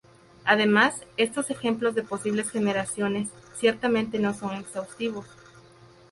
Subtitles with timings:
[0.45, 5.27] Además, estos ejemplos de posibles generalizaciones ciertamente no son exhaustivos.